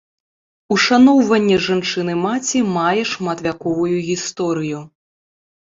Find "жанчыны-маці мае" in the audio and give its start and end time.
1.67-3.01